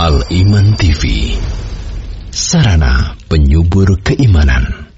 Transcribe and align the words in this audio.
Al-Iman 0.00 0.80
TV 0.80 1.36
Sarana 2.32 3.20
penyubur 3.28 4.00
keimanan 4.00 4.88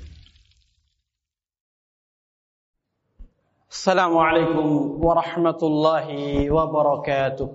Assalamualaikum 3.67 5.03
warahmatullahi 5.03 6.47
wabarakatuh 6.47 7.51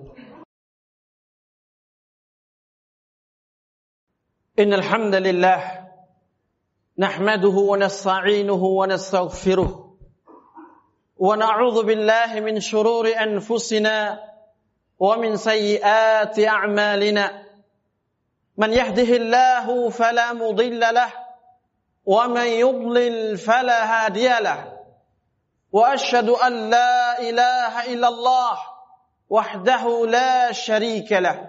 إن 4.60 4.68
الحمد 4.74 5.14
لله 5.14 5.60
نحمده 7.00 7.56
ونستعينه 7.70 8.62
ونستغفره 8.80 9.70
ونعوذ 11.16 11.76
بالله 11.86 12.30
من 12.44 12.60
شرور 12.60 13.08
أنفسنا 13.08 13.96
ومن 14.98 15.36
سيئات 15.36 16.38
أعمالنا 16.38 17.42
من 18.56 18.72
يهده 18.72 19.16
الله 19.16 19.90
فلا 19.90 20.32
مضل 20.32 20.80
له 20.80 21.12
ومن 22.06 22.46
يضلل 22.46 23.38
فلا 23.38 23.84
هادي 23.84 24.28
له 24.28 24.78
وأشهد 25.72 26.28
أن 26.28 26.70
لا 26.70 27.20
إله 27.20 27.92
إلا 27.92 28.08
الله 28.08 28.58
وحده 29.30 30.06
لا 30.06 30.52
شريك 30.52 31.12
له 31.12 31.46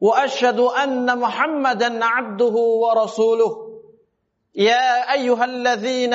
وأشهد 0.00 0.60
أن 0.60 1.18
محمدا 1.18 2.04
عبده 2.04 2.54
ورسوله 2.56 3.66
يا 4.54 5.12
أيها 5.12 5.44
الذين 5.44 6.14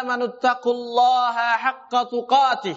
آمنوا 0.00 0.26
اتقوا 0.26 0.72
الله 0.72 1.32
حق 1.32 1.90
تقاته 2.02 2.76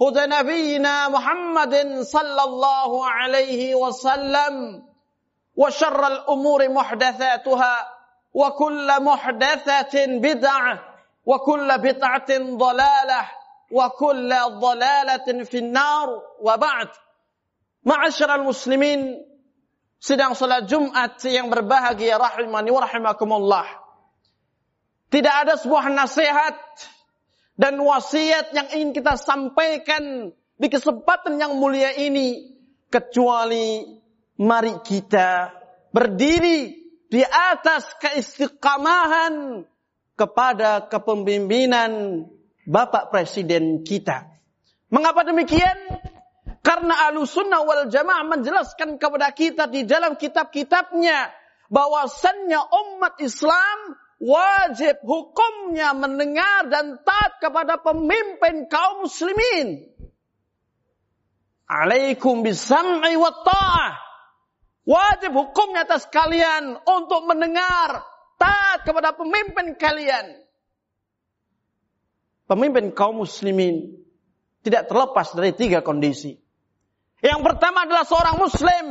هدى 0.00 0.24
نبينا 0.26 1.08
محمد 1.08 1.74
صلى 2.00 2.42
الله 2.44 3.10
عليه 3.10 3.74
وسلم 3.74 4.54
وشر 5.56 6.06
الأمور 6.06 6.68
محدثاتها 6.68 7.76
وكل 8.34 9.02
محدثة 9.02 9.94
بدعة 10.06 10.74
وكل 11.26 11.78
بدعة 11.78 12.30
ضلالة 12.38 13.22
وكل 13.72 14.30
ضلالة 14.48 15.44
في 15.44 15.58
النار 15.58 16.08
وبعد 16.40 16.88
معاشر 17.84 18.34
المسلمين 18.34 19.28
sedang 19.98 20.38
salat 20.38 20.70
Jumat 20.70 21.18
yang 21.26 21.50
berbahagia 21.50 22.22
rahimani 22.22 22.70
wa 22.70 22.86
rahimakumullah. 22.86 23.66
Tidak 25.10 25.34
ada 25.42 25.58
sebuah 25.58 25.90
nasihat 25.90 26.54
dan 27.58 27.74
wasiat 27.82 28.54
yang 28.54 28.70
ingin 28.70 28.90
kita 28.94 29.18
sampaikan 29.18 30.30
di 30.54 30.66
kesempatan 30.70 31.42
yang 31.42 31.58
mulia 31.58 31.90
ini 31.98 32.54
kecuali 32.86 33.82
mari 34.38 34.78
kita 34.86 35.50
berdiri 35.90 36.78
di 37.10 37.22
atas 37.26 37.98
keistiqamahan 37.98 39.66
kepada 40.14 40.86
kepemimpinan 40.86 42.24
Bapak 42.68 43.10
Presiden 43.10 43.82
kita. 43.82 44.28
Mengapa 44.92 45.26
demikian? 45.26 45.98
Karena 46.62 47.08
Ahlussunnah 47.08 47.64
wal 47.64 47.88
Jamaah 47.88 48.28
menjelaskan 48.28 49.00
kepada 49.00 49.32
kita 49.32 49.66
di 49.72 49.88
dalam 49.88 50.20
kitab-kitabnya 50.20 51.32
bahwasannya 51.72 52.60
umat 52.60 53.16
Islam 53.24 53.96
wajib 54.18 54.98
hukumnya 55.06 55.94
mendengar 55.94 56.66
dan 56.66 56.98
taat 57.06 57.38
kepada 57.38 57.78
pemimpin 57.78 58.66
kaum 58.66 59.06
muslimin. 59.06 59.86
Alaikum 61.70 62.42
bisam'i 62.42 63.14
wa 63.14 63.30
ta'ah. 63.30 63.94
Wajib 64.88 65.36
hukumnya 65.36 65.84
atas 65.84 66.08
kalian 66.08 66.80
untuk 66.80 67.28
mendengar, 67.28 68.02
taat 68.40 68.88
kepada 68.88 69.12
pemimpin 69.12 69.76
kalian. 69.76 70.48
Pemimpin 72.48 72.96
kaum 72.96 73.20
muslimin 73.20 74.00
tidak 74.64 74.88
terlepas 74.88 75.36
dari 75.36 75.52
tiga 75.52 75.84
kondisi. 75.84 76.40
Yang 77.20 77.40
pertama 77.44 77.84
adalah 77.84 78.08
seorang 78.08 78.40
muslim, 78.40 78.86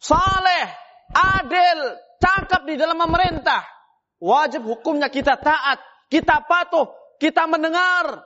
saleh, 0.00 0.66
adil, 1.12 2.00
cakap 2.16 2.64
di 2.64 2.80
dalam 2.80 2.96
memerintah 2.96 3.75
Wajib 4.16 4.64
hukumnya 4.64 5.12
kita 5.12 5.36
taat, 5.36 5.80
kita 6.08 6.44
patuh, 6.48 6.88
kita 7.20 7.44
mendengar. 7.44 8.24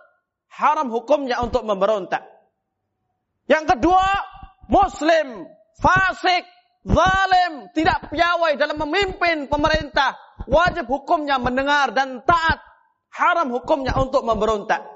Haram 0.50 0.90
hukumnya 0.90 1.38
untuk 1.42 1.62
memberontak. 1.62 2.26
Yang 3.46 3.74
kedua, 3.74 4.06
muslim, 4.66 5.46
fasik, 5.78 6.42
zalim, 6.86 7.70
tidak 7.74 8.10
piawai 8.10 8.54
dalam 8.58 8.78
memimpin 8.78 9.46
pemerintah. 9.46 10.14
Wajib 10.46 10.86
hukumnya 10.90 11.38
mendengar 11.38 11.94
dan 11.94 12.22
taat. 12.26 12.62
Haram 13.10 13.50
hukumnya 13.50 13.94
untuk 13.98 14.22
memberontak. 14.22 14.86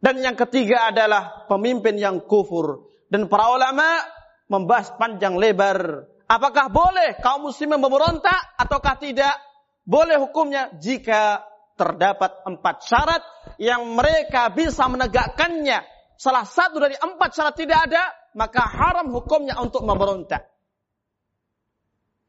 Dan 0.00 0.24
yang 0.24 0.36
ketiga 0.36 0.88
adalah 0.88 1.44
pemimpin 1.44 2.00
yang 2.00 2.24
kufur. 2.24 2.88
Dan 3.12 3.28
para 3.28 3.52
ulama 3.52 4.00
membahas 4.48 4.96
panjang 4.96 5.36
lebar. 5.36 6.08
Apakah 6.24 6.72
boleh 6.72 7.20
kaum 7.20 7.48
muslimin 7.48 7.76
memberontak 7.76 8.56
ataukah 8.56 8.96
tidak? 8.96 9.49
Boleh 9.84 10.20
hukumnya 10.20 10.70
jika 10.78 11.44
terdapat 11.74 12.44
empat 12.44 12.76
syarat 12.84 13.22
yang 13.56 13.96
mereka 13.96 14.52
bisa 14.52 14.86
menegakkannya. 14.86 15.80
Salah 16.20 16.44
satu 16.44 16.76
dari 16.76 16.94
empat 17.00 17.30
syarat 17.32 17.54
tidak 17.56 17.78
ada, 17.88 18.02
maka 18.36 18.60
haram 18.60 19.08
hukumnya 19.08 19.56
untuk 19.56 19.82
memberontak. 19.88 20.44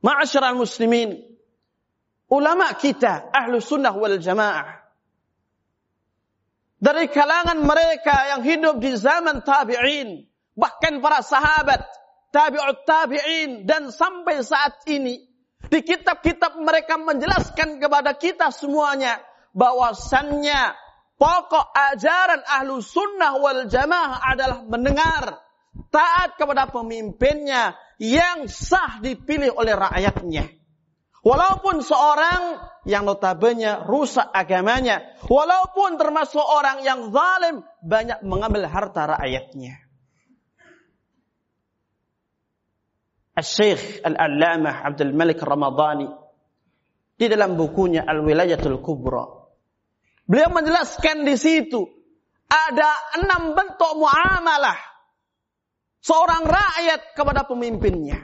Ma'asyiral 0.02 0.58
muslimin, 0.58 1.14
ulama 2.32 2.74
kita 2.74 3.30
ahlu 3.30 3.62
sunnah 3.62 3.94
wal 3.94 4.18
jamaah 4.18 4.82
dari 6.82 7.14
kalangan 7.14 7.62
mereka 7.62 8.34
yang 8.34 8.42
hidup 8.42 8.82
di 8.82 8.98
zaman 8.98 9.46
tabi'in, 9.46 10.26
bahkan 10.58 10.98
para 10.98 11.22
sahabat, 11.22 11.86
tabi'ut 12.34 12.82
tabi'in 12.90 13.70
dan 13.70 13.94
sampai 13.94 14.42
saat 14.42 14.82
ini 14.90 15.22
di 15.72 15.80
kitab-kitab 15.88 16.60
mereka 16.60 17.00
menjelaskan 17.00 17.80
kepada 17.80 18.12
kita 18.20 18.52
semuanya 18.52 19.24
bahwasannya 19.56 20.76
pokok 21.16 21.72
ajaran 21.72 22.44
ahlu 22.44 22.84
sunnah 22.84 23.40
wal 23.40 23.64
jamaah 23.72 24.20
adalah 24.20 24.68
mendengar 24.68 25.40
taat 25.88 26.36
kepada 26.36 26.68
pemimpinnya 26.68 27.80
yang 28.04 28.52
sah 28.52 29.00
dipilih 29.00 29.56
oleh 29.56 29.72
rakyatnya. 29.72 30.60
Walaupun 31.22 31.86
seorang 31.86 32.58
yang 32.90 33.06
notabene 33.06 33.86
rusak 33.86 34.26
agamanya, 34.34 35.16
walaupun 35.30 36.02
termasuk 36.02 36.42
orang 36.42 36.82
yang 36.82 37.14
zalim 37.14 37.62
banyak 37.86 38.26
mengambil 38.26 38.66
harta 38.66 39.06
rakyatnya. 39.06 39.91
Al-Syekh 43.42 44.06
Al-Allamah 44.06 44.86
Abdul 44.86 45.18
Malik 45.18 45.42
Ramadhani 45.42 46.06
di 47.18 47.26
dalam 47.26 47.58
bukunya 47.58 48.06
Al-Wilayatul 48.06 48.78
Kubra. 48.86 49.26
Beliau 50.30 50.54
menjelaskan 50.54 51.26
di 51.26 51.34
situ 51.34 51.82
ada 52.46 52.90
enam 53.18 53.58
bentuk 53.58 53.98
muamalah 53.98 54.78
seorang 56.06 56.46
rakyat 56.46 57.18
kepada 57.18 57.50
pemimpinnya. 57.50 58.22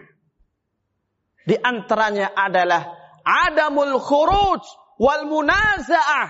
Di 1.47 1.57
antaranya 1.57 2.37
adalah 2.37 2.85
adamul 3.25 3.97
khuruj 3.97 4.61
wal 5.01 5.25
munaza'ah. 5.25 6.29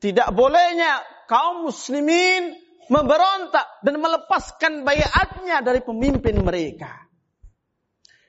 Tidak 0.00 0.32
bolehnya 0.32 1.04
kaum 1.28 1.68
muslimin 1.68 2.56
memberontak 2.88 3.84
dan 3.84 4.00
melepaskan 4.00 4.88
bayatnya 4.88 5.60
dari 5.60 5.84
pemimpin 5.84 6.40
mereka. 6.40 7.09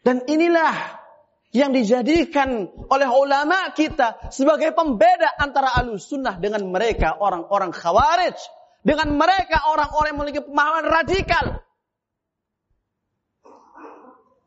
Dan 0.01 0.25
inilah 0.25 1.01
yang 1.51 1.75
dijadikan 1.75 2.71
oleh 2.89 3.09
ulama 3.11 3.69
kita 3.75 4.31
sebagai 4.31 4.71
pembeda 4.71 5.35
antara 5.35 5.75
alus 5.77 6.09
sunnah 6.09 6.39
dengan 6.39 6.63
mereka 6.71 7.19
orang-orang 7.19 7.75
khawarij. 7.75 8.37
Dengan 8.81 9.13
mereka 9.13 9.69
orang-orang 9.69 10.09
yang 10.09 10.17
memiliki 10.17 10.41
pemahaman 10.41 10.85
radikal. 10.89 11.45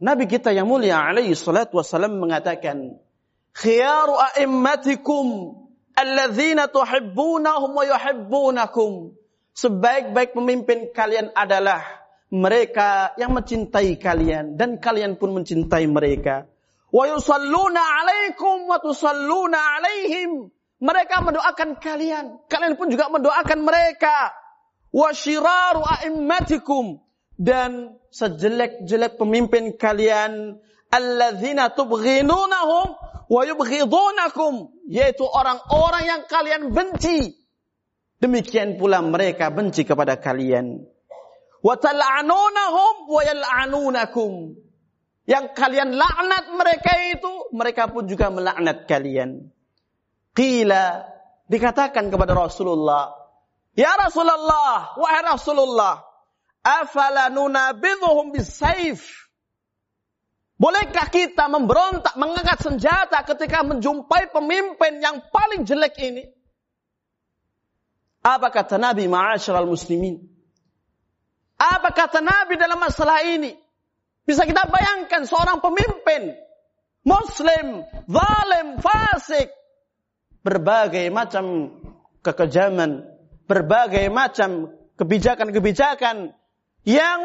Nabi 0.03 0.27
kita 0.27 0.51
yang 0.51 0.67
mulia 0.67 0.99
alaihi 1.07 1.39
salatu 1.39 1.79
wassalam 1.79 2.19
mengatakan, 2.19 2.99
Khiyaru 3.55 4.19
a'immatikum 4.19 5.55
alladzina 5.95 6.67
tuhibbunahum 6.67 7.71
wa 7.79 7.85
yuhibbunakum. 7.87 9.15
Sebaik-baik 9.55 10.35
pemimpin 10.35 10.91
kalian 10.91 11.31
adalah 11.31 12.04
mereka 12.35 13.15
yang 13.15 13.31
mencintai 13.31 13.95
kalian 13.95 14.59
dan 14.59 14.83
kalian 14.83 15.15
pun 15.15 15.39
mencintai 15.39 15.87
mereka. 15.87 16.51
Wa 16.91 17.07
yusalluna 17.07 17.79
alaikum 17.79 18.67
wa 18.67 18.83
tusalluna 18.83 19.79
alaihim. 19.79 20.51
Mereka 20.83 21.23
mendoakan 21.23 21.79
kalian, 21.79 22.43
kalian 22.51 22.75
pun 22.75 22.91
juga 22.91 23.07
mendoakan 23.07 23.63
mereka. 23.63 24.35
Wa 24.91 25.15
syiraru 25.15 25.87
a'immatikum 25.87 26.99
dan 27.39 27.99
sejelek-jelek 28.11 29.15
pemimpin 29.19 29.75
kalian 29.79 30.59
alladzina 30.91 31.71
tubghinunahum 31.71 32.87
wa 33.27 33.41
yubghidunakum 33.43 34.71
yaitu 34.87 35.27
orang-orang 35.27 36.05
yang 36.07 36.23
kalian 36.31 36.71
benci 36.71 37.35
demikian 38.23 38.79
pula 38.79 39.03
mereka 39.03 39.51
benci 39.51 39.83
kepada 39.83 40.15
kalian 40.15 40.87
wa 41.65 41.75
tal'anunahum 41.81 43.09
wa 43.09 43.21
yal'anunakum 43.25 44.53
yang 45.25 45.57
kalian 45.57 45.97
laknat 45.97 46.53
mereka 46.53 46.93
itu 47.09 47.33
mereka 47.57 47.89
pun 47.89 48.05
juga 48.05 48.29
melaknat 48.29 48.85
kalian 48.85 49.49
qila 50.37 51.09
dikatakan 51.49 52.13
kepada 52.13 52.37
Rasulullah 52.37 53.17
ya 53.73 53.97
Rasulullah 53.97 54.93
wahai 55.01 55.25
Rasulullah 55.25 56.05
afala 56.61 57.33
nunabidhuhum 57.33 58.37
bisayf 58.37 59.25
Bolehkah 60.55 61.11
kita 61.11 61.51
memberontak, 61.51 62.15
mengangkat 62.15 62.63
senjata 62.63 63.27
ketika 63.27 63.67
menjumpai 63.67 64.31
pemimpin 64.31 65.03
yang 65.03 65.19
paling 65.35 65.67
jelek 65.67 65.99
ini? 65.99 66.31
Apa 68.23 68.55
kata 68.55 68.79
Nabi 68.79 69.11
ma'asyiral 69.11 69.67
muslimin? 69.67 70.34
Apa 71.65 71.97
kata 71.97 72.21
Nabi 72.21 72.61
dalam 72.61 72.77
masalah 72.77 73.25
ini? 73.25 73.57
Bisa 74.29 74.45
kita 74.45 74.69
bayangkan 74.69 75.25
seorang 75.25 75.65
pemimpin 75.65 76.37
muslim, 77.05 77.85
zalim, 78.05 78.69
fasik, 78.81 79.49
berbagai 80.45 81.09
macam 81.09 81.73
kekejaman, 82.21 83.05
berbagai 83.49 84.09
macam 84.13 84.73
kebijakan-kebijakan 85.01 86.37
yang 86.85 87.21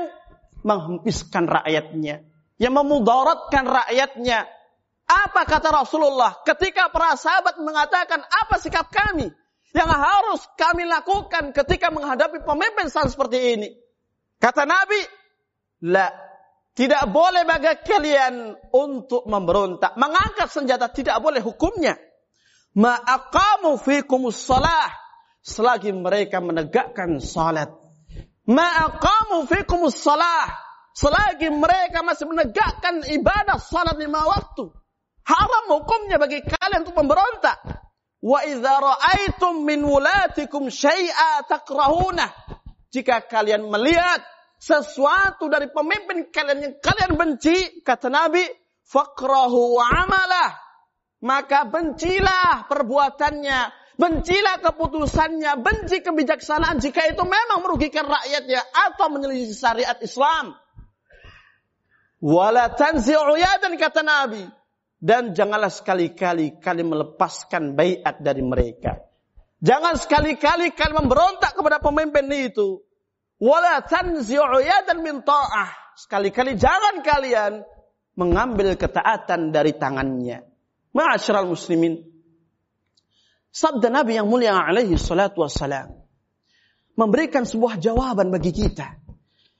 menghempiskan 0.63 1.47
rakyatnya 1.47 2.29
yang 2.59 2.75
memudaratkan 2.75 3.65
rakyatnya. 3.65 4.45
Apa 5.09 5.41
kata 5.49 5.73
Rasulullah 5.73 6.37
ketika 6.45 6.93
para 6.93 7.17
sahabat 7.17 7.57
mengatakan 7.57 8.21
apa 8.21 8.61
sikap 8.61 8.93
kami 8.93 9.25
yang 9.73 9.89
harus 9.89 10.45
kami 10.53 10.85
lakukan 10.85 11.49
ketika 11.49 11.89
menghadapi 11.89 12.45
pemimpin 12.45 12.93
seperti 12.93 13.57
ini? 13.57 13.69
Kata 14.39 14.63
Nabi, 14.63 15.01
la 15.91 16.07
tidak 16.71 17.11
boleh 17.11 17.43
bagi 17.43 17.75
kalian 17.83 18.55
untuk 18.71 19.27
memberontak, 19.27 19.99
mengangkat 19.99 20.47
senjata 20.47 20.87
tidak 20.89 21.19
boleh 21.19 21.43
hukumnya. 21.43 21.99
Ma'aqamu 22.79 23.75
fikumus 23.83 24.39
salah 24.39 24.87
selagi 25.43 25.91
mereka 25.91 26.39
menegakkan 26.39 27.19
salat. 27.19 27.67
Ma'aqamu 28.47 29.43
fikumus 29.51 29.99
salah 29.99 30.69
Selagi 30.99 31.47
mereka 31.47 32.03
masih 32.03 32.27
menegakkan 32.27 32.99
ibadah 33.07 33.55
salat 33.55 33.95
lima 33.95 34.19
waktu. 34.19 34.67
Haram 35.23 35.65
hukumnya 35.79 36.19
bagi 36.19 36.43
kalian 36.43 36.83
untuk 36.83 36.99
memberontak. 36.99 37.55
Wa 38.19 38.43
idza 38.43 38.73
ra'aitum 38.83 39.63
min 39.63 39.79
wulatikum 39.79 40.67
syai'a 40.67 41.47
takrahuna. 41.47 42.27
Jika 42.89 43.25
kalian 43.29 43.69
melihat 43.69 44.25
sesuatu 44.59 45.47
dari 45.47 45.69
pemimpin 45.71 46.27
kalian 46.33 46.59
yang 46.59 46.75
kalian 46.81 47.15
benci, 47.15 47.85
kata 47.85 48.09
Nabi, 48.11 48.43
fakrahu 48.83 49.77
amalah. 49.79 50.57
Maka 51.19 51.67
bencilah 51.67 52.65
perbuatannya, 52.71 53.59
bencilah 53.99 54.63
keputusannya, 54.63 55.59
benci 55.59 55.99
kebijaksanaan 55.99 56.79
jika 56.79 57.03
itu 57.11 57.23
memang 57.27 57.59
merugikan 57.59 58.07
rakyatnya 58.07 58.63
atau 58.87 59.11
menyelisih 59.11 59.55
syariat 59.55 59.99
Islam. 59.99 60.55
Wala 62.19 62.71
yadan 62.75 63.73
kata 63.79 64.03
Nabi. 64.03 64.43
Dan 64.99 65.31
janganlah 65.31 65.71
sekali-kali 65.71 66.59
kalian 66.59 66.91
melepaskan 66.91 67.71
bayat 67.79 68.19
dari 68.19 68.43
mereka. 68.43 69.08
Jangan 69.59 69.99
sekali-kali 69.99 70.71
kalian 70.71 71.03
memberontak 71.03 71.51
kepada 71.51 71.83
pemimpin 71.83 72.31
itu. 72.31 72.79
Wala 73.39 73.83
tanzi'u 73.83 74.59
yadan 74.59 75.03
min 75.03 75.19
ta'ah. 75.23 75.95
Sekali-kali 75.99 76.55
jangan 76.55 77.03
kalian 77.03 77.63
mengambil 78.15 78.79
ketaatan 78.79 79.51
dari 79.51 79.75
tangannya. 79.75 80.47
Ma'asyiral 80.95 81.47
muslimin. 81.47 82.03
Sabda 83.51 83.91
Nabi 83.91 84.15
yang 84.15 84.31
mulia 84.31 84.55
alaihi 84.55 84.95
salatu 84.95 85.43
wassalam. 85.43 85.91
Memberikan 86.95 87.43
sebuah 87.43 87.79
jawaban 87.79 88.31
bagi 88.31 88.55
kita. 88.55 88.95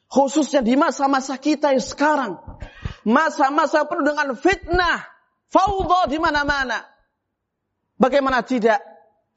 Khususnya 0.08 0.64
di 0.64 0.80
masa-masa 0.80 1.36
kita 1.40 1.76
yang 1.76 1.84
sekarang. 1.84 2.40
Masa-masa 3.04 3.84
penuh 3.84 4.08
dengan 4.08 4.32
fitnah. 4.36 5.08
Faudah 5.52 6.08
di 6.08 6.20
mana-mana. 6.20 6.84
Bagaimana 8.00 8.44
tidak 8.48 8.80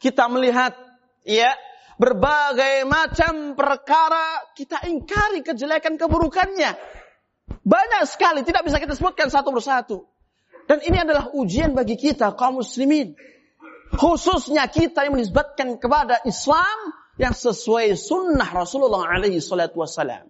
kita 0.03 0.27
melihat 0.27 0.75
ya 1.23 1.55
berbagai 1.95 2.83
macam 2.83 3.55
perkara 3.55 4.51
kita 4.59 4.83
ingkari 4.91 5.47
kejelekan 5.47 5.95
keburukannya. 5.95 6.75
Banyak 7.63 8.03
sekali 8.11 8.43
tidak 8.43 8.67
bisa 8.67 8.83
kita 8.83 8.99
sebutkan 8.99 9.31
satu 9.31 9.55
persatu. 9.55 10.11
Dan 10.67 10.83
ini 10.83 10.99
adalah 10.99 11.31
ujian 11.31 11.79
bagi 11.79 11.95
kita 11.95 12.35
kaum 12.35 12.59
muslimin. 12.59 13.15
Khususnya 13.95 14.67
kita 14.67 15.07
yang 15.07 15.15
menisbatkan 15.15 15.79
kepada 15.79 16.19
Islam 16.27 16.97
yang 17.21 17.37
sesuai 17.37 17.95
sunnah 17.95 18.51
Rasulullah 18.51 19.05
alaihi 19.07 19.39
salatu 19.39 19.85
wassalam. 19.85 20.27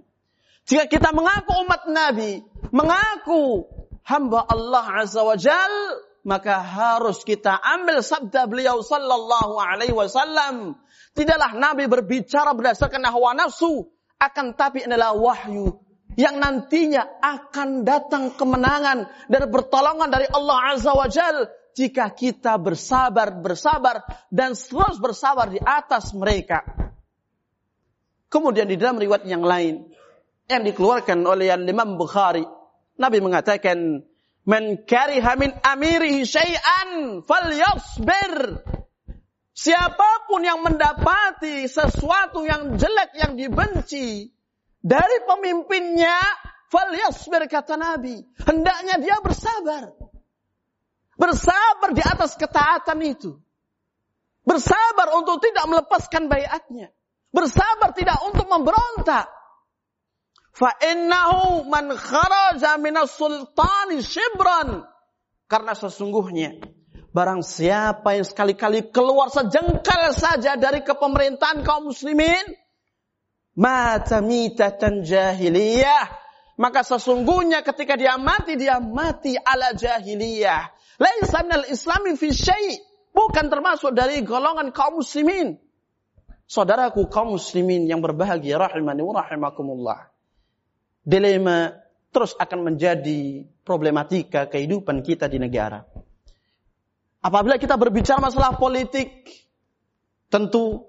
Jika 0.68 0.90
kita 0.90 1.14
mengaku 1.14 1.52
umat 1.64 1.88
Nabi, 1.88 2.42
mengaku 2.74 3.66
hamba 4.04 4.44
Allah 4.46 5.06
Azza 5.06 5.22
wa 5.22 5.38
Jal, 5.38 5.74
maka 6.22 6.62
harus 6.62 7.26
kita 7.26 7.58
ambil 7.58 8.02
sabda 8.02 8.46
beliau 8.46 8.82
sallallahu 8.82 9.58
alaihi 9.58 9.94
wasallam. 9.94 10.78
Tidaklah 11.12 11.58
Nabi 11.58 11.90
berbicara 11.90 12.54
berdasarkan 12.56 13.04
hawa 13.10 13.36
nafsu, 13.36 13.90
akan 14.22 14.54
tapi 14.54 14.86
adalah 14.86 15.12
wahyu 15.18 15.82
yang 16.16 16.36
nantinya 16.36 17.08
akan 17.20 17.88
datang 17.88 18.36
kemenangan 18.36 19.08
dan 19.32 19.42
pertolongan 19.48 20.12
dari 20.12 20.28
Allah 20.28 20.76
Azza 20.76 20.92
wa 20.92 21.08
Jal 21.08 21.48
jika 21.72 22.12
kita 22.12 22.60
bersabar, 22.60 23.32
bersabar 23.32 24.04
dan 24.28 24.52
terus 24.52 25.00
bersabar 25.00 25.48
di 25.48 25.60
atas 25.60 26.12
mereka. 26.12 26.60
Kemudian 28.28 28.68
di 28.68 28.76
dalam 28.80 29.00
riwayat 29.00 29.24
yang 29.28 29.44
lain, 29.44 29.92
yang 30.48 30.64
dikeluarkan 30.64 31.20
oleh 31.24 31.52
Imam 31.52 31.96
Bukhari. 31.96 32.44
Nabi 32.96 33.18
mengatakan, 33.24 34.04
"Man 34.42 34.82
kariha 34.86 35.38
min 35.38 35.54
amirihi 35.62 36.26
syai'an 36.26 37.22
falyasbir." 37.22 38.62
Siapa 39.52 40.26
pun 40.26 40.40
yang 40.42 40.64
mendapati 40.64 41.68
sesuatu 41.68 42.42
yang 42.42 42.80
jelek 42.80 43.12
yang 43.20 43.36
dibenci 43.36 44.32
dari 44.82 45.16
pemimpinnya, 45.28 46.18
falyasbir 46.72 47.46
kata 47.46 47.78
Nabi. 47.78 48.18
Hendaknya 48.42 48.98
dia 48.98 49.16
bersabar. 49.22 49.92
Bersabar 51.14 51.94
di 51.94 52.02
atas 52.02 52.34
ketaatan 52.34 52.98
itu. 53.04 53.38
Bersabar 54.42 55.14
untuk 55.14 55.38
tidak 55.38 55.68
melepaskan 55.70 56.26
bayatnya. 56.26 56.90
Bersabar 57.30 57.94
tidak 57.94 58.18
untuk 58.26 58.50
memberontak. 58.50 59.30
Fa 60.52 60.76
innahu 60.80 61.64
man 61.66 61.96
kharaja 61.96 62.76
minas 62.76 63.16
sultani 63.16 64.04
shibran. 64.04 64.84
Karena 65.48 65.72
sesungguhnya 65.76 66.60
Barang 67.12 67.44
siapa 67.44 68.16
yang 68.16 68.24
sekali-kali 68.24 68.88
keluar 68.88 69.28
sejengkal 69.28 70.16
saja 70.16 70.56
dari 70.56 70.80
kepemerintahan 70.80 71.60
kaum 71.60 71.92
muslimin, 71.92 72.40
mata 73.52 74.24
mitatan 74.24 75.04
jahiliyah. 75.04 76.08
Maka 76.56 76.80
sesungguhnya 76.80 77.60
ketika 77.60 78.00
dia 78.00 78.16
mati, 78.16 78.56
dia 78.56 78.80
mati 78.80 79.36
ala 79.36 79.76
jahiliyah. 79.76 80.72
Laisa 80.96 81.44
minal 81.44 81.68
islami 81.68 82.16
fi 82.16 82.32
bukan 83.12 83.52
termasuk 83.52 83.92
dari 83.92 84.24
golongan 84.24 84.72
kaum 84.72 85.04
muslimin. 85.04 85.60
Saudaraku 86.48 87.12
kaum 87.12 87.36
muslimin 87.36 87.84
yang 87.92 88.00
berbahagia 88.00 88.56
rahimani 88.56 89.04
wa 89.04 89.20
rahimakumullah. 89.20 90.11
Dilema 91.02 91.74
terus 92.12 92.36
akan 92.38 92.72
menjadi 92.72 93.42
problematika 93.66 94.46
kehidupan 94.46 95.02
kita 95.02 95.26
di 95.26 95.40
negara. 95.42 95.82
Apabila 97.22 97.56
kita 97.58 97.78
berbicara 97.78 98.18
masalah 98.18 98.58
politik, 98.58 99.30
tentu 100.26 100.86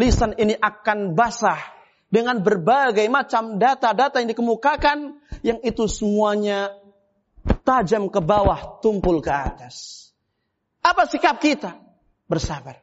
lisan 0.00 0.32
ini 0.36 0.56
akan 0.56 1.12
basah 1.12 1.60
dengan 2.08 2.40
berbagai 2.40 3.04
macam 3.12 3.60
data-data 3.60 4.22
yang 4.22 4.30
dikemukakan 4.32 5.20
yang 5.44 5.58
itu 5.60 5.84
semuanya 5.90 6.72
tajam 7.66 8.08
ke 8.08 8.20
bawah, 8.22 8.80
tumpul 8.80 9.20
ke 9.20 9.30
atas. 9.30 10.08
Apa 10.80 11.04
sikap 11.10 11.42
kita? 11.42 11.76
Bersabar. 12.30 12.80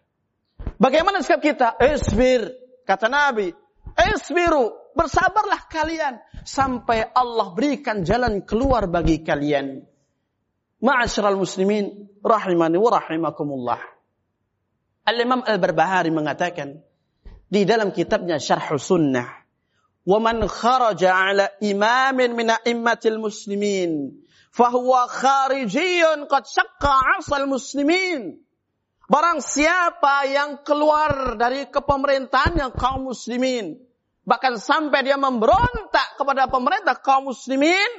Bagaimana 0.75 1.23
sikap 1.23 1.39
kita? 1.39 1.67
Isbir, 1.79 2.51
kata 2.83 3.07
Nabi. 3.07 3.55
Isbiru, 3.95 4.82
bersabarlah 4.93 5.67
kalian 5.69 6.21
sampai 6.45 7.11
Allah 7.13 7.51
berikan 7.53 8.05
jalan 8.05 8.45
keluar 8.45 8.85
bagi 8.87 9.21
kalian. 9.25 9.81
Ma'asyiral 10.83 11.39
muslimin 11.39 12.09
rahimani 12.19 12.77
wa 12.77 12.89
rahimakumullah. 12.91 13.81
Al-Imam 15.03 15.43
Al-Barbahari 15.43 16.11
mengatakan 16.11 16.79
di 17.47 17.67
dalam 17.67 17.91
kitabnya 17.91 18.39
Syarh 18.39 18.79
Sunnah, 18.79 19.27
"Wa 20.03 20.17
man 20.19 20.43
kharaja 20.47 21.11
'ala 21.11 21.45
imamin 21.59 22.35
min 22.35 22.47
a'immatil 22.51 23.19
muslimin, 23.19 24.23
fahuwa 24.51 25.07
kharijiyun 25.11 26.27
qad 26.31 26.47
syaqqa 26.47 27.19
'asal 27.19 27.47
muslimin." 27.47 28.39
Barang 29.11 29.43
siapa 29.43 30.23
yang 30.31 30.63
keluar 30.63 31.35
dari 31.35 31.67
kepemerintahan 31.67 32.55
yang 32.55 32.71
kaum 32.71 33.11
muslimin, 33.11 33.75
bahkan 34.23 34.55
sampai 34.59 35.03
dia 35.03 35.19
memberontak 35.19 36.19
kepada 36.19 36.47
pemerintah 36.47 36.99
kaum 36.99 37.31
muslimin, 37.31 37.91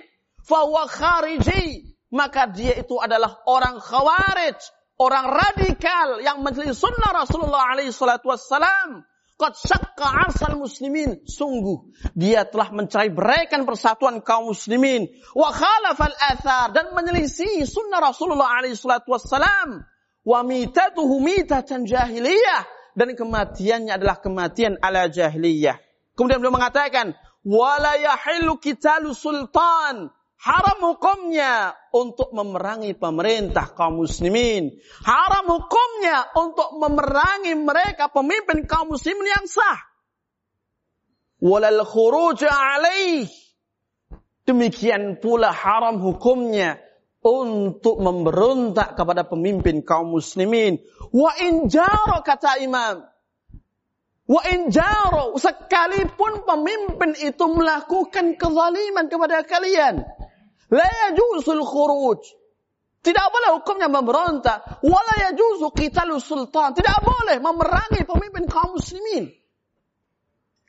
fahuwa 0.45 0.89
khariji, 0.89 1.97
maka 2.13 2.49
dia 2.49 2.79
itu 2.81 2.97
adalah 3.01 3.43
orang 3.49 3.81
khawarij, 3.81 4.59
orang 5.01 5.27
radikal 5.29 6.23
yang 6.23 6.41
menjadi 6.41 6.73
sunnah 6.73 7.11
Rasulullah 7.13 7.75
alaihi 7.75 7.91
salatu 7.91 8.31
wassalam. 8.31 9.03
Qad 9.35 9.59
syakka 9.59 10.31
asal 10.31 10.55
muslimin. 10.55 11.27
Sungguh, 11.27 11.91
dia 12.15 12.47
telah 12.47 12.71
mencari 12.71 13.11
beraikan 13.11 13.67
persatuan 13.67 14.23
kaum 14.23 14.55
muslimin. 14.55 15.11
Wa 15.35 15.51
khalafal 15.51 16.15
athar. 16.15 16.71
Dan 16.71 16.95
menyelisih 16.95 17.67
sunnah 17.67 17.99
Rasulullah 17.99 18.63
alaihi 18.63 18.79
salatu 18.79 19.11
wassalam. 19.11 19.83
Wa 20.23 20.47
mitatuhu 20.47 21.19
mitatan 21.19 21.83
jahiliyah. 21.83 22.63
Dan 22.95 23.19
kematiannya 23.19 23.99
adalah 23.99 24.23
kematian 24.23 24.79
ala 24.79 25.11
jahiliyah. 25.11 25.83
Kemudian 26.15 26.39
beliau 26.39 26.55
mengatakan, 26.55 27.15
Wala 27.45 28.01
yahillu 28.01 28.57
kitalu 28.57 29.13
sultan 29.13 30.09
Haram 30.45 30.93
hukumnya 30.93 31.73
untuk 31.89 32.37
memerangi 32.37 32.93
pemerintah 32.93 33.73
kaum 33.73 34.05
muslimin. 34.05 34.77
Haram 35.01 35.49
hukumnya 35.49 36.29
untuk 36.37 36.77
memerangi 36.77 37.57
mereka 37.57 38.13
pemimpin 38.13 38.69
kaum 38.69 38.93
muslimin 38.93 39.25
yang 39.25 39.49
sah. 39.49 39.81
Walal 41.41 41.81
khuruj 41.89 42.45
alaih. 42.45 43.25
Demikian 44.45 45.17
pula 45.25 45.49
haram 45.49 45.97
hukumnya 46.05 46.77
untuk 47.25 48.05
memberontak 48.05 49.01
kepada 49.01 49.25
pemimpin 49.25 49.81
kaum 49.81 50.13
muslimin. 50.13 50.77
Wa 51.09 51.41
injaro 51.41 52.21
kata 52.21 52.61
imam. 52.61 53.01
Wa 54.25 54.41
injaro 54.49 55.37
sekalipun 55.37 56.49
pemimpin 56.49 57.13
itu 57.21 57.45
melakukan 57.45 58.41
kezaliman 58.41 59.13
kepada 59.13 59.45
kalian 59.45 60.01
La 60.73 60.89
yajusul 61.09 61.63
khuruj. 61.63 62.21
Tidak 63.05 63.27
boleh 63.29 63.51
hukumnya 63.61 63.93
memberontak. 63.93 64.81
Wala 64.81 65.15
yajuzu 65.29 65.71
qitalu 65.77 66.17
sultan. 66.19 66.73
Tidak 66.73 66.99
boleh 67.05 67.37
memerangi 67.37 68.09
pemimpin 68.09 68.49
kaum 68.49 68.81
muslimin. 68.81 69.29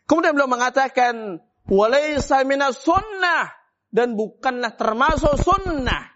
Kemudian 0.04 0.36
beliau 0.36 0.52
mengatakan, 0.52 1.40
walaysa 1.72 2.44
minas 2.44 2.84
sunnah. 2.84 3.56
Dan 3.88 4.20
bukanlah 4.20 4.76
termasuk 4.76 5.40
sunnah. 5.40 6.12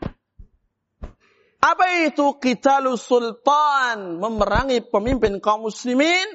Apa 1.63 2.03
itu 2.03 2.35
qitalu 2.35 2.99
sultan? 2.99 4.19
Memerangi 4.19 4.83
pemimpin 4.83 5.39
kaum 5.39 5.71
muslimin. 5.71 6.27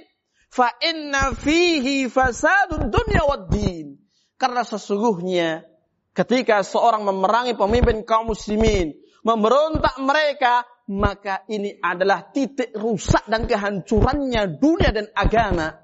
Fa 0.55 0.71
inna 0.79 1.35
fihi 1.35 2.07
fasadun 2.07 2.95
dunya 2.95 3.27
wad 3.27 3.51
din. 3.51 3.99
Karena 4.39 4.63
sesungguhnya 4.63 5.75
Ketika 6.15 6.63
seorang 6.63 7.03
memerangi 7.03 7.59
pemimpin 7.59 8.07
kaum 8.07 8.31
muslimin, 8.31 8.95
memberontak 9.27 9.99
mereka, 9.99 10.63
maka 10.87 11.43
ini 11.51 11.75
adalah 11.83 12.31
titik 12.31 12.71
rusak 12.71 13.27
dan 13.27 13.51
kehancurannya 13.51 14.55
dunia 14.63 14.95
dan 14.95 15.11
agama. 15.11 15.75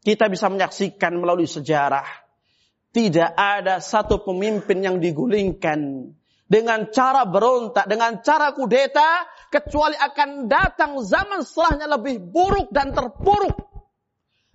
Kita 0.00 0.32
bisa 0.32 0.48
menyaksikan 0.48 1.20
melalui 1.20 1.44
sejarah. 1.44 2.08
Tidak 2.96 3.36
ada 3.36 3.76
satu 3.84 4.24
pemimpin 4.24 4.80
yang 4.80 5.04
digulingkan 5.04 6.08
dengan 6.47 6.91
cara 6.91 7.23
berontak, 7.23 7.87
dengan 7.87 8.19
cara 8.19 8.51
kudeta, 8.51 9.23
kecuali 9.47 9.95
akan 9.95 10.51
datang 10.51 10.99
zaman 10.99 11.43
setelahnya 11.47 11.87
lebih 11.87 12.19
buruk 12.19 12.69
dan 12.75 12.91
terpuruk. 12.91 13.55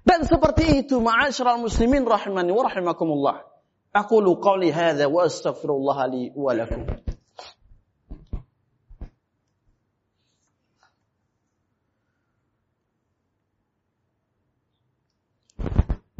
Dan 0.07 0.23
seperti 0.23 0.87
itu, 0.87 1.03
ma'asyiral 1.03 1.59
muslimin 1.59 2.07
rahimani 2.07 2.53
wa 2.55 2.63
rahimakumullah. 2.69 3.57
أقول 3.97 4.35
قولي 4.35 4.73
هذا 4.73 5.07
وأستغفر 5.07 5.71
الله 5.71 6.07
لي 6.07 6.33
ولكم 6.37 6.87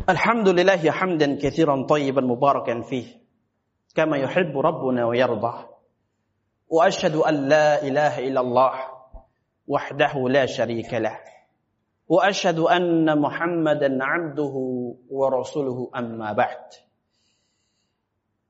الحمد 0.09 0.49
لله 0.49 0.91
حمدا 0.91 1.39
كثيرا 1.43 1.87
طيبا 1.87 2.21
مباركا 2.21 2.81
فيه 2.81 3.20
كما 3.95 4.17
يحب 4.17 4.59
ربنا 4.59 5.07
ويرضى 5.07 5.55
واشهد 6.69 7.15
ان 7.17 7.35
لا 7.49 7.83
اله 7.83 8.29
الا 8.29 8.41
الله 8.41 8.75
وحده 9.67 10.29
لا 10.29 10.47
شريك 10.47 10.95
له 10.95 11.17
واشهد 12.09 12.59
ان 12.59 13.19
محمدا 13.19 13.99
عبده 14.01 14.55
ورسوله 15.11 15.91
اما 15.97 16.33
بعد 16.33 16.65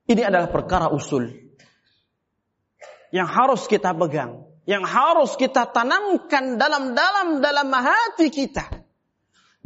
Ini 0.07 0.23
adalah 0.23 0.47
perkara 0.47 0.87
usul 0.95 1.35
yang 3.11 3.27
harus 3.27 3.67
kita 3.67 3.91
pegang, 3.91 4.47
yang 4.63 4.87
harus 4.87 5.35
kita 5.35 5.67
tanamkan 5.67 6.55
dalam-dalam 6.55 7.43
dalam 7.43 7.75
hati 7.75 8.31
kita. 8.31 8.87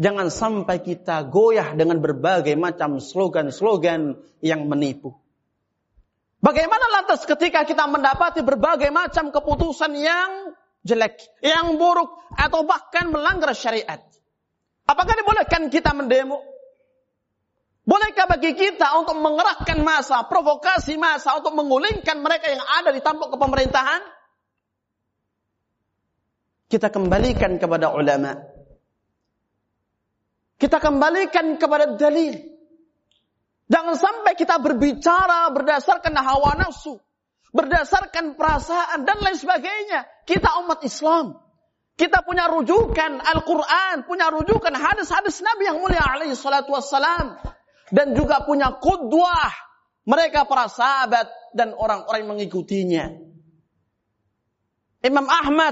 Jangan 0.01 0.33
sampai 0.33 0.81
kita 0.81 1.29
goyah 1.29 1.77
dengan 1.77 2.01
berbagai 2.01 2.57
macam 2.57 3.05
slogan-slogan 3.05 4.17
yang 4.41 4.65
menipu. 4.65 5.21
Bagaimana 6.44 6.86
lantas 7.02 7.24
ketika 7.26 7.64
kita 7.64 7.88
mendapati 7.90 8.46
berbagai 8.46 8.92
macam 8.94 9.34
keputusan 9.34 9.92
yang 9.98 10.54
jelek, 10.86 11.18
yang 11.42 11.80
buruk, 11.80 12.12
atau 12.38 12.68
bahkan 12.68 13.10
melanggar 13.10 13.56
syariat? 13.58 14.04
Apakah 14.86 15.18
dibolehkan 15.18 15.74
kita 15.74 15.98
mendemo? 15.98 16.38
Bolehkah 17.86 18.26
bagi 18.26 18.58
kita 18.58 18.98
untuk 18.98 19.18
mengerahkan 19.22 19.82
masa, 19.86 20.26
provokasi 20.26 20.98
masa 20.98 21.38
untuk 21.38 21.54
mengulingkan 21.54 22.18
mereka 22.18 22.50
yang 22.50 22.66
ada 22.82 22.90
di 22.90 23.02
tampuk 23.02 23.30
kepemerintahan? 23.34 24.02
Kita 26.66 26.90
kembalikan 26.90 27.62
kepada 27.62 27.94
ulama. 27.94 28.42
Kita 30.58 30.82
kembalikan 30.82 31.62
kepada 31.62 31.94
dalil. 31.94 32.55
Jangan 33.66 33.96
sampai 33.98 34.38
kita 34.38 34.62
berbicara 34.62 35.50
berdasarkan 35.50 36.14
hawa 36.14 36.54
nafsu, 36.54 37.02
berdasarkan 37.50 38.38
perasaan 38.38 39.10
dan 39.10 39.18
lain 39.22 39.38
sebagainya. 39.38 40.06
Kita 40.30 40.62
umat 40.66 40.86
Islam. 40.86 41.42
Kita 41.96 42.28
punya 42.28 42.52
rujukan 42.52 43.24
Al-Quran, 43.24 44.04
punya 44.04 44.28
rujukan 44.28 44.76
hadis-hadis 44.76 45.40
Nabi 45.40 45.64
yang 45.72 45.80
mulia 45.80 46.04
alaihi 46.04 46.36
salatu 46.36 46.76
wassalam 46.76 47.40
dan 47.88 48.12
juga 48.12 48.44
punya 48.44 48.76
kudwah 48.84 49.56
mereka 50.04 50.44
para 50.44 50.68
sahabat 50.68 51.32
dan 51.56 51.72
orang-orang 51.72 52.20
yang 52.20 52.32
mengikutinya. 52.36 53.06
Imam 55.08 55.24
Ahmad 55.24 55.72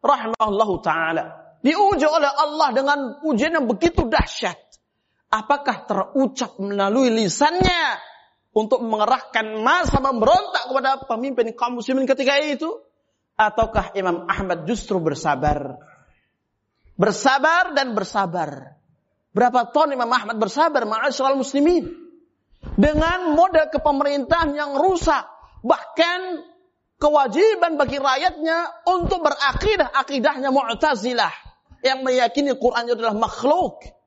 rahimahullahu 0.00 0.80
taala 0.80 1.58
diuji 1.60 2.08
oleh 2.08 2.32
Allah 2.32 2.68
dengan 2.72 2.98
ujian 3.28 3.52
yang 3.52 3.68
begitu 3.68 4.08
dahsyat. 4.08 4.56
Apakah 5.32 5.88
terucap 5.88 6.60
melalui 6.60 7.08
lisannya 7.08 7.96
untuk 8.52 8.84
mengerahkan 8.84 9.64
masa 9.64 9.96
memberontak 9.96 10.68
kepada 10.68 10.90
pemimpin 11.08 11.56
kaum 11.56 11.80
muslimin 11.80 12.04
ketika 12.04 12.36
itu? 12.36 12.68
Ataukah 13.32 13.96
Imam 13.96 14.28
Ahmad 14.28 14.68
justru 14.68 15.00
bersabar? 15.00 15.80
Bersabar 17.00 17.72
dan 17.72 17.96
bersabar. 17.96 18.76
Berapa 19.32 19.72
tahun 19.72 19.96
Imam 19.96 20.12
Ahmad 20.12 20.36
bersabar 20.36 20.84
ma'asyiral 20.84 21.40
muslimin? 21.40 21.88
Dengan 22.76 23.32
model 23.32 23.72
kepemerintahan 23.72 24.52
yang 24.52 24.76
rusak. 24.76 25.24
Bahkan 25.64 26.20
kewajiban 27.00 27.80
bagi 27.80 27.96
rakyatnya 27.96 28.84
untuk 28.84 29.24
berakidah 29.24 29.96
akidahnya 29.96 30.52
Mu'tazilah 30.52 31.32
yang 31.80 32.04
meyakini 32.04 32.52
Quran 32.60 32.92
adalah 32.92 33.16
makhluk. 33.16 34.01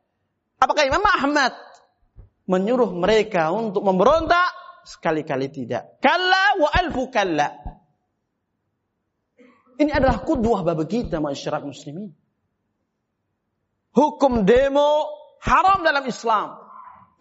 Apakah 0.65 0.81
Imam 0.89 1.05
Ahmad 1.05 1.53
menyuruh 2.49 2.89
mereka 2.97 3.53
untuk 3.53 3.85
memberontak? 3.85 4.49
Sekali-kali 4.81 5.53
tidak. 5.53 6.01
Kalla 6.01 6.57
wa 6.57 6.69
alfu 6.73 7.05
kalla. 7.13 7.53
Ini 9.77 9.93
adalah 9.93 10.25
kudwah 10.25 10.65
bagi 10.65 11.05
kita 11.05 11.21
masyarakat 11.21 11.65
muslimin. 11.69 12.09
Hukum 13.93 14.41
demo 14.41 15.05
haram 15.45 15.85
dalam 15.85 16.01
Islam. 16.09 16.57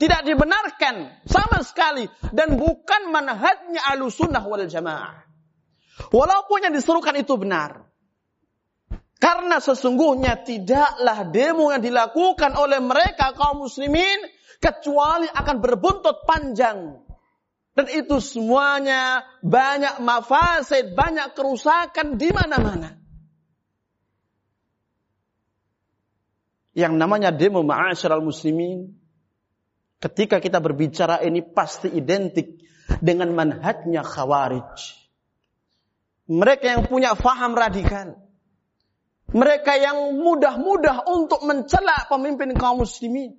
Tidak 0.00 0.24
dibenarkan 0.24 1.24
sama 1.28 1.60
sekali. 1.60 2.08
Dan 2.32 2.56
bukan 2.56 3.12
manhajnya 3.12 3.84
alusunnah 3.92 4.44
wal 4.44 4.64
jamaah. 4.64 5.20
Walaupun 6.08 6.64
yang 6.64 6.72
diserukan 6.72 7.14
itu 7.20 7.36
benar. 7.36 7.84
Karena 9.22 9.62
sesungguhnya 9.62 10.42
tidaklah 10.44 11.24
demo 11.30 11.70
yang 11.70 11.80
dilakukan 11.80 12.58
oleh 12.58 12.82
mereka 12.82 13.32
kaum 13.32 13.64
muslimin 13.64 14.20
kecuali 14.58 15.30
akan 15.30 15.56
berbuntut 15.60 16.26
panjang. 16.28 17.00
Dan 17.74 17.90
itu 17.90 18.22
semuanya 18.22 19.26
banyak 19.42 19.98
mafasid, 19.98 20.94
banyak 20.94 21.34
kerusakan 21.34 22.14
di 22.14 22.30
mana-mana. 22.30 22.94
Yang 26.74 26.94
namanya 26.98 27.30
demo 27.30 27.62
ma'asyiral 27.62 28.22
muslimin 28.22 28.94
ketika 30.02 30.42
kita 30.42 30.58
berbicara 30.58 31.22
ini 31.22 31.42
pasti 31.42 31.90
identik 31.90 32.60
dengan 33.00 33.30
manhajnya 33.34 34.02
khawarij. 34.04 34.74
Mereka 36.30 36.66
yang 36.66 36.82
punya 36.88 37.16
faham 37.16 37.56
radikal. 37.56 38.16
Mereka 39.34 39.72
yang 39.82 40.14
mudah-mudah 40.14 41.10
untuk 41.10 41.42
mencela 41.42 42.06
pemimpin 42.06 42.54
kaum 42.54 42.86
muslimin. 42.86 43.34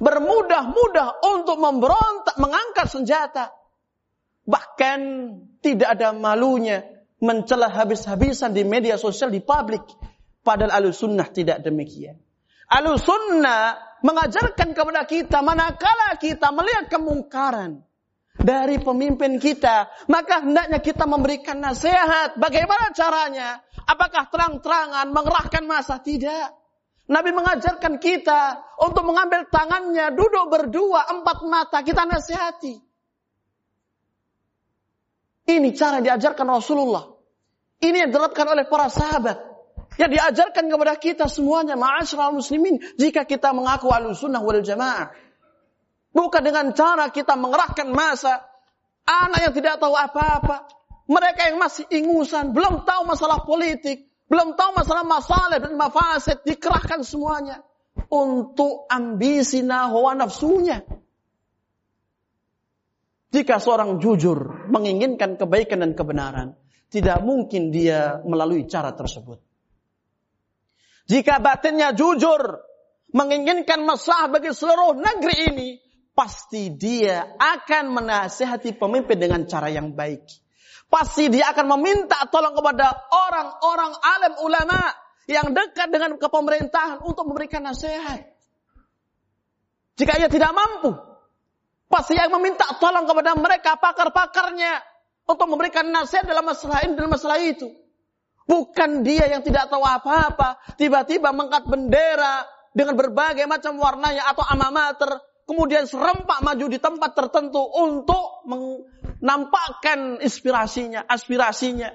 Bermudah-mudah 0.00 1.20
untuk 1.36 1.60
memberontak, 1.60 2.40
mengangkat 2.40 2.88
senjata. 2.88 3.52
Bahkan 4.48 4.98
tidak 5.60 6.00
ada 6.00 6.16
malunya 6.16 6.80
mencela 7.20 7.68
habis-habisan 7.68 8.56
di 8.56 8.64
media 8.64 8.96
sosial, 8.96 9.28
di 9.28 9.44
publik. 9.44 9.84
Padahal 10.40 10.80
alusunnah 10.80 11.28
tidak 11.28 11.60
demikian. 11.60 12.16
Alusunnah 12.72 14.00
mengajarkan 14.00 14.72
kepada 14.72 15.04
kita 15.04 15.44
manakala 15.44 16.16
kita 16.16 16.48
melihat 16.54 16.88
kemungkaran 16.88 17.87
dari 18.38 18.78
pemimpin 18.78 19.42
kita, 19.42 19.90
maka 20.06 20.46
hendaknya 20.46 20.78
kita 20.78 21.04
memberikan 21.04 21.58
nasihat. 21.58 22.38
Bagaimana 22.38 22.94
caranya? 22.94 23.58
Apakah 23.84 24.30
terang-terangan 24.30 25.10
mengerahkan 25.10 25.64
masa? 25.66 25.98
Tidak. 25.98 26.54
Nabi 27.08 27.32
mengajarkan 27.32 27.98
kita 27.98 28.62
untuk 28.84 29.02
mengambil 29.08 29.48
tangannya, 29.48 30.12
duduk 30.12 30.52
berdua, 30.52 31.08
empat 31.08 31.38
mata, 31.48 31.78
kita 31.80 32.04
nasihati. 32.04 32.78
Ini 35.48 35.68
cara 35.72 36.04
diajarkan 36.04 36.46
Rasulullah. 36.52 37.08
Ini 37.80 38.06
yang 38.06 38.08
diterapkan 38.12 38.44
oleh 38.52 38.68
para 38.68 38.92
sahabat. 38.92 39.40
Yang 39.96 40.20
diajarkan 40.20 40.68
kepada 40.68 40.94
kita 41.00 41.26
semuanya, 41.32 41.74
ma'asyiral 41.74 42.36
muslimin, 42.36 42.76
jika 43.00 43.24
kita 43.24 43.56
mengaku 43.56 43.88
al-sunnah 43.88 44.44
wal 44.44 44.60
jamaah. 44.60 45.10
Bukan 46.12 46.42
dengan 46.42 46.72
cara 46.72 47.12
kita 47.12 47.36
mengerahkan 47.36 47.88
masa. 47.92 48.44
Anak 49.08 49.40
yang 49.48 49.54
tidak 49.56 49.74
tahu 49.80 49.94
apa-apa. 49.96 50.68
Mereka 51.08 51.52
yang 51.52 51.56
masih 51.56 51.88
ingusan, 51.88 52.52
belum 52.52 52.84
tahu 52.84 53.08
masalah 53.08 53.40
politik, 53.48 54.12
belum 54.28 54.60
tahu 54.60 54.76
masalah 54.76 55.08
masalah 55.08 55.56
dan 55.56 55.72
mafasid, 55.72 56.44
dikerahkan 56.44 57.00
semuanya. 57.00 57.64
Untuk 58.12 58.84
ambisi 58.92 59.64
hawa 59.64 60.12
nafsunya. 60.14 60.84
Jika 63.28 63.60
seorang 63.60 64.00
jujur 64.00 64.68
menginginkan 64.68 65.36
kebaikan 65.36 65.84
dan 65.84 65.92
kebenaran, 65.92 66.48
tidak 66.88 67.20
mungkin 67.24 67.68
dia 67.68 68.20
melalui 68.24 68.64
cara 68.64 68.92
tersebut. 68.96 69.40
Jika 71.08 71.40
batinnya 71.40 71.96
jujur, 71.96 72.60
menginginkan 73.16 73.84
masalah 73.84 74.28
bagi 74.28 74.52
seluruh 74.52 74.96
negeri 74.96 75.36
ini, 75.52 75.68
pasti 76.18 76.74
dia 76.74 77.38
akan 77.38 77.94
menasihati 77.94 78.74
pemimpin 78.74 79.22
dengan 79.22 79.46
cara 79.46 79.70
yang 79.70 79.94
baik. 79.94 80.26
Pasti 80.90 81.30
dia 81.30 81.54
akan 81.54 81.78
meminta 81.78 82.26
tolong 82.26 82.58
kepada 82.58 82.90
orang-orang 83.14 83.92
alim 84.02 84.34
ulama 84.42 84.82
yang 85.30 85.54
dekat 85.54 85.94
dengan 85.94 86.18
kepemerintahan 86.18 87.06
untuk 87.06 87.22
memberikan 87.22 87.62
nasihat. 87.62 88.34
Jika 89.94 90.18
ia 90.18 90.26
tidak 90.26 90.50
mampu, 90.50 90.90
pasti 91.86 92.18
ia 92.18 92.26
meminta 92.26 92.66
tolong 92.82 93.06
kepada 93.06 93.38
mereka 93.38 93.78
pakar-pakarnya 93.78 94.82
untuk 95.22 95.46
memberikan 95.46 95.86
nasihat 95.86 96.26
dalam 96.26 96.50
masalah 96.50 96.82
ini 96.82 96.98
dan 96.98 97.06
masalah 97.06 97.38
itu. 97.38 97.70
Bukan 98.48 99.06
dia 99.06 99.28
yang 99.28 99.44
tidak 99.44 99.70
tahu 99.70 99.84
apa-apa, 99.84 100.58
tiba-tiba 100.80 101.30
mengangkat 101.30 101.68
bendera 101.68 102.48
dengan 102.72 102.96
berbagai 102.96 103.44
macam 103.44 103.76
warnanya 103.76 104.24
atau 104.32 104.42
amamater 104.48 105.20
kemudian 105.48 105.88
serempak 105.88 106.44
maju 106.44 106.66
di 106.68 106.76
tempat 106.76 107.16
tertentu 107.16 107.64
untuk 107.64 108.44
menampakkan 108.44 110.20
inspirasinya, 110.20 111.08
aspirasinya. 111.08 111.88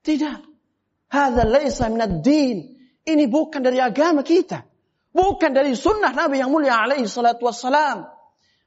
Tidak. 0.00 0.38
Hadza 1.10 1.42
laisa 1.42 1.90
din. 2.22 2.78
Ini 3.02 3.24
bukan 3.26 3.66
dari 3.66 3.82
agama 3.82 4.22
kita. 4.22 4.62
Bukan 5.10 5.50
dari 5.50 5.74
sunnah 5.74 6.14
Nabi 6.14 6.38
yang 6.38 6.54
mulia 6.54 6.78
alaihi 6.78 7.10
salatu 7.10 7.50
wassalam. 7.50 8.06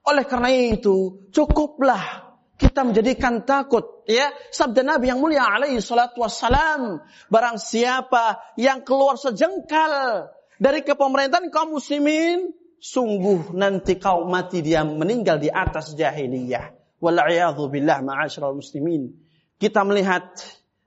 Oleh 0.04 0.28
karena 0.28 0.52
itu, 0.52 1.24
cukuplah 1.32 2.36
kita 2.60 2.84
menjadikan 2.84 3.48
takut 3.48 4.06
ya 4.06 4.30
sabda 4.52 4.84
Nabi 4.86 5.10
yang 5.10 5.20
mulia 5.20 5.48
alaihi 5.48 5.82
salatu 5.82 6.22
wassalam 6.22 7.02
barang 7.28 7.58
siapa 7.58 8.40
yang 8.60 8.86
keluar 8.86 9.18
sejengkal 9.18 10.28
dari 10.62 10.86
kepemerintahan 10.86 11.50
kaum 11.50 11.76
muslimin 11.76 12.54
sungguh 12.84 13.56
nanti 13.56 13.96
kau 13.96 14.28
mati 14.28 14.60
dia 14.60 14.84
meninggal 14.84 15.40
di 15.40 15.48
atas 15.48 15.96
jahiliyah. 15.96 16.76
Wal'iyadhu 17.00 17.72
billah 17.72 18.04
muslimin. 18.52 19.16
Kita 19.56 19.88
melihat 19.88 20.24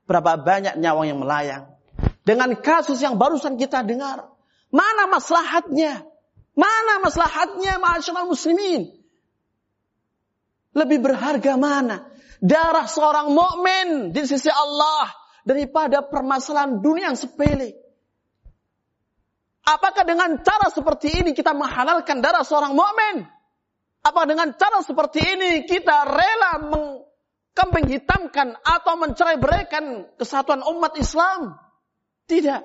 berapa 0.05 0.37
banyak 0.37 0.77
nyawa 0.77 1.09
yang 1.09 1.17
melayang. 1.17 1.73
Dengan 2.21 2.53
kasus 2.61 3.01
yang 3.01 3.17
barusan 3.17 3.57
kita 3.57 3.81
dengar. 3.81 4.29
Mana 4.69 5.09
maslahatnya? 5.09 6.05
Mana 6.53 6.93
maslahatnya 7.01 7.81
ma'asyiral 7.81 8.29
muslimin? 8.29 8.93
Lebih 10.77 11.01
berharga 11.01 11.57
mana? 11.57 12.09
Darah 12.37 12.85
seorang 12.85 13.33
mukmin 13.33 14.13
di 14.13 14.21
sisi 14.29 14.49
Allah 14.53 15.09
daripada 15.41 16.05
permasalahan 16.05 16.81
dunia 16.81 17.13
yang 17.13 17.17
sepele. 17.17 17.86
Apakah 19.67 20.07
dengan 20.07 20.39
cara 20.47 20.71
seperti 20.71 21.11
ini 21.11 21.35
kita 21.35 21.51
menghalalkan 21.51 22.23
darah 22.23 22.47
seorang 22.47 22.71
mukmin? 22.71 23.27
Apa 23.99 24.23
dengan 24.23 24.55
cara 24.55 24.79
seperti 24.79 25.19
ini 25.19 25.67
kita 25.67 26.07
rela 26.07 26.71
mengkambing 26.71 27.91
hitamkan 27.91 28.55
atau 28.63 28.95
mencerai 28.95 29.35
berikan 29.35 30.07
kesatuan 30.15 30.63
umat 30.63 30.95
Islam? 30.95 31.59
Tidak. 32.31 32.61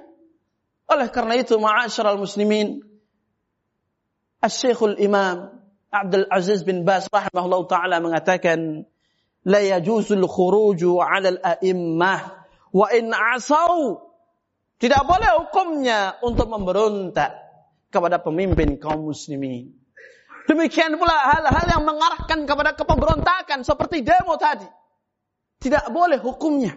Oleh 0.95 1.09
karena 1.11 1.35
itu, 1.43 1.59
ma'asyiral 1.59 2.23
muslimin, 2.23 2.87
Asy-Syekhul 4.39 5.03
Imam 5.03 5.59
Abdul 5.91 6.31
Aziz 6.31 6.63
bin 6.63 6.87
Bas 6.87 7.11
rahimahullah 7.11 7.63
taala 7.67 7.99
mengatakan, 7.99 8.87
"La 9.43 9.59
yajuzul 9.59 10.23
khuruju 10.27 11.03
'ala 11.03 11.35
al-a'immah 11.35 12.21
wa 12.71 12.87
in 12.95 13.11
'asau 13.11 14.12
tidak 14.83 15.07
boleh 15.07 15.31
hukumnya 15.39 16.19
untuk 16.27 16.51
memberontak 16.51 17.31
kepada 17.87 18.19
pemimpin 18.19 18.83
kaum 18.83 19.15
muslimin. 19.15 19.71
Demikian 20.51 20.99
pula 20.99 21.15
hal-hal 21.15 21.79
yang 21.79 21.87
mengarahkan 21.87 22.43
kepada 22.43 22.75
kepemberontakan 22.75 23.63
seperti 23.63 24.03
demo 24.03 24.35
tadi. 24.35 24.67
Tidak 25.63 25.87
boleh 25.95 26.19
hukumnya. 26.19 26.75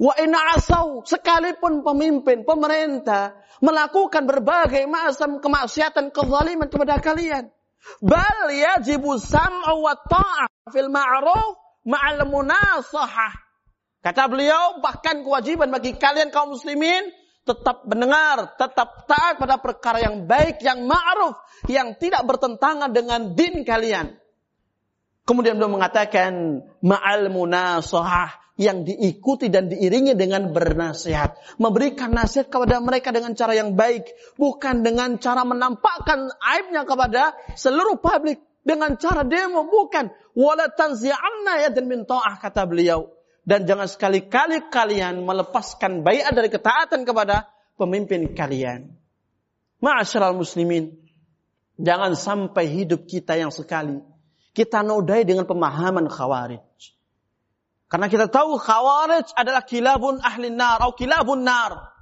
Wa 0.00 0.16
inna 0.16 0.56
asau 0.56 1.04
sekalipun 1.04 1.84
pemimpin, 1.84 2.48
pemerintah 2.48 3.36
melakukan 3.60 4.24
berbagai 4.24 4.88
macam 4.88 5.44
kemaksiatan, 5.44 6.08
kezaliman 6.08 6.72
kepada 6.72 7.04
kalian. 7.04 7.52
Bal 8.00 8.48
yajibu 8.48 9.20
sam'u 9.20 9.84
wa 9.84 9.92
ta'ah 9.92 10.72
fil 10.72 10.88
ma'ruf 10.88 11.84
ma'al 11.84 12.24
munasahah. 12.24 13.47
Kata 13.98 14.30
beliau, 14.30 14.78
bahkan 14.78 15.26
kewajiban 15.26 15.74
bagi 15.74 15.98
kalian 15.98 16.30
kaum 16.30 16.54
muslimin 16.54 17.10
tetap 17.48 17.88
mendengar, 17.88 18.54
tetap 18.60 19.08
taat 19.08 19.40
pada 19.40 19.56
perkara 19.56 20.04
yang 20.04 20.28
baik, 20.28 20.60
yang 20.60 20.84
ma'ruf, 20.84 21.40
yang 21.66 21.96
tidak 21.96 22.22
bertentangan 22.28 22.92
dengan 22.92 23.32
din 23.32 23.64
kalian. 23.64 24.14
Kemudian 25.24 25.56
beliau 25.56 25.72
mengatakan 25.72 26.64
ma'al 26.84 27.28
munasahah 27.32 28.32
yang 28.58 28.82
diikuti 28.82 29.48
dan 29.48 29.70
diiringi 29.70 30.16
dengan 30.16 30.50
bernasihat. 30.50 31.36
Memberikan 31.60 32.10
nasihat 32.10 32.48
kepada 32.48 32.80
mereka 32.80 33.12
dengan 33.12 33.36
cara 33.36 33.54
yang 33.54 33.76
baik. 33.76 34.08
Bukan 34.40 34.82
dengan 34.82 35.20
cara 35.20 35.44
menampakkan 35.44 36.32
aibnya 36.42 36.88
kepada 36.88 37.36
seluruh 37.54 38.00
publik. 38.00 38.40
Dengan 38.64 38.96
cara 39.00 39.24
demo, 39.24 39.64
bukan. 39.64 40.12
Wala 40.36 40.68
tanzi'anna 40.68 41.64
yadan 41.64 41.86
min 41.88 42.04
ta'ah, 42.04 42.36
kata 42.40 42.68
beliau. 42.68 43.17
Dan 43.48 43.64
jangan 43.64 43.88
sekali-kali 43.88 44.68
kalian 44.68 45.24
melepaskan 45.24 46.04
bayat 46.04 46.36
dari 46.36 46.52
ketaatan 46.52 47.08
kepada 47.08 47.48
pemimpin 47.80 48.36
kalian. 48.36 48.92
Ma'asyiral 49.80 50.36
muslimin. 50.36 50.92
Jangan 51.80 52.12
sampai 52.12 52.68
hidup 52.68 53.08
kita 53.08 53.40
yang 53.40 53.48
sekali. 53.48 54.04
Kita 54.52 54.84
nodai 54.84 55.24
dengan 55.24 55.48
pemahaman 55.48 56.12
khawarij 56.12 56.68
karena 57.88 58.06
kita 58.12 58.28
tahu 58.28 58.60
khawarij 58.60 59.32
adalah 59.32 59.64
kilabun 59.64 60.20
ahli 60.20 60.52
nar 60.52 60.84
atau 60.84 60.92
kilabun 60.92 61.40
nar. 61.40 61.96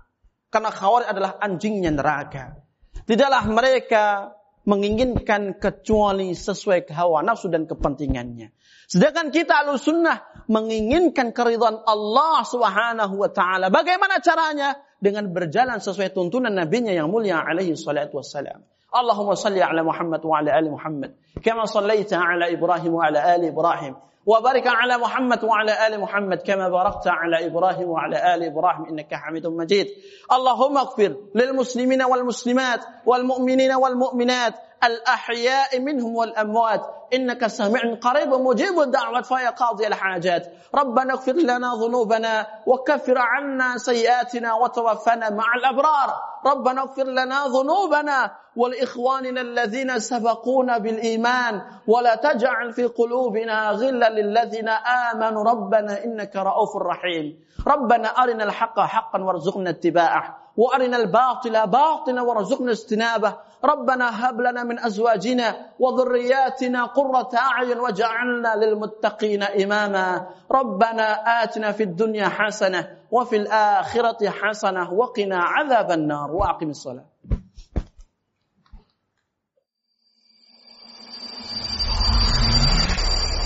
Karena 0.50 0.70
khawarij 0.74 1.06
adalah 1.06 1.38
anjingnya 1.38 1.94
neraka. 1.94 2.58
Tidaklah 3.06 3.46
mereka 3.46 4.34
menginginkan 4.66 5.62
kecuali 5.62 6.34
sesuai 6.34 6.90
hawa 6.90 7.22
nafsu 7.22 7.46
dan 7.46 7.70
kepentingannya. 7.70 8.50
Sedangkan 8.90 9.30
kita 9.30 9.62
al 9.62 9.78
sunnah 9.78 10.26
menginginkan 10.51 11.31
keridhaan 11.31 11.81
Allah 11.87 12.43
subhanahu 12.43 13.15
wa 13.17 13.29
ta'ala. 13.29 13.71
Bagaimana 13.71 14.19
caranya? 14.19 14.77
Dengan 15.01 15.33
berjalan 15.33 15.81
sesuai 15.81 16.13
tuntunan 16.13 16.53
nabinya 16.53 16.93
yang 16.93 17.09
mulia 17.09 17.41
alaihi 17.41 17.73
salatu 17.73 18.21
wassalam. 18.21 18.61
Allahumma 18.91 19.39
salli 19.39 19.63
ala 19.63 19.81
Muhammad 19.81 20.21
wa 20.21 20.37
ala 20.37 20.51
ali 20.53 20.69
Muhammad. 20.69 21.15
Kama 21.39 21.65
sallaita 21.65 22.19
ala 22.19 22.51
Ibrahim 22.51 22.91
wa 22.93 23.07
ala 23.07 23.19
ali 23.23 23.49
Ibrahim. 23.49 23.95
وبارك 24.25 24.67
على 24.67 24.97
محمد 24.97 25.43
وعلى 25.43 25.87
ال 25.87 25.97
محمد 26.01 26.37
كما 26.45 26.69
باركت 26.69 27.07
على 27.07 27.45
ابراهيم 27.49 27.89
وعلى 27.89 28.35
ال 28.35 28.43
ابراهيم 28.43 28.85
انك 28.85 29.13
حميد 29.13 29.47
مجيد 29.47 29.87
اللهم 30.31 30.77
اغفر 30.77 31.15
للمسلمين 31.35 32.01
والمسلمات 32.03 32.81
والمؤمنين 33.05 33.71
والمؤمنات 33.73 34.53
الأحياء 34.86 35.80
منهم 35.80 36.16
والأموات. 36.16 36.82
إنك 37.14 37.46
سميع 37.46 37.94
قريب 38.02 38.34
مجيب 38.34 38.80
الدعوات 38.80 39.26
فيا 39.26 39.50
قاضي 39.50 39.86
الحاجات. 39.86 40.52
ربنا 40.74 41.12
اغفر 41.12 41.32
لنا 41.32 41.74
ذنوبنا 41.74 42.46
وكفر 42.66 43.18
عنا 43.18 43.78
سيئاتنا 43.78 44.54
وتوفنا 44.54 45.30
مع 45.30 45.54
الأبرار. 45.58 46.14
ربنا 46.46 46.80
اغفر 46.80 47.04
لنا 47.04 47.46
ذنوبنا 47.46 48.30
ولإخواننا 48.56 49.40
الذين 49.40 49.98
سبقونا 49.98 50.78
بالإيمان. 50.78 51.62
ولا 51.86 52.14
تجعل 52.14 52.72
في 52.72 52.84
قلوبنا 52.86 53.70
غلا 53.70 54.10
للذين 54.10 54.68
آمنوا. 55.12 55.44
ربنا 55.44 56.04
إنك 56.04 56.36
رؤوف 56.36 56.76
رحيم. 56.76 57.44
ربنا 57.66 58.08
أرنا 58.08 58.44
الحق 58.44 58.80
حقا 58.80 59.22
وارزقنا 59.22 59.70
اتباعه. 59.70 60.45
وأرنا 60.56 60.96
الباطل 60.96 61.66
باطلا 61.66 62.22
وارزقنا 62.22 62.72
اجتنابه. 62.72 63.36
ربنا 63.64 64.06
هب 64.28 64.40
لنا 64.40 64.62
من 64.64 64.78
أزواجنا 64.78 65.56
وذرياتنا 65.78 66.84
قرة 66.84 67.30
أعين 67.34 67.78
واجعلنا 67.78 68.56
للمتقين 68.56 69.42
إماما. 69.42 70.26
ربنا 70.50 71.06
آتنا 71.42 71.72
في 71.72 71.82
الدنيا 71.82 72.28
حسنة 72.28 72.88
وفي 73.10 73.36
الآخرة 73.36 74.30
حسنة 74.30 74.92
وقنا 74.92 75.38
عذاب 75.38 75.90
النار 75.90 76.32
وأقم 76.32 76.70
الصلاة. 76.70 77.04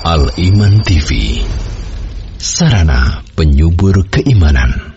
Al 0.01 0.33
Iman 0.41 0.81
TV 0.83 1.39
Sarana 2.41 3.21
penyubur 3.37 4.09
keimanan. 4.11 4.90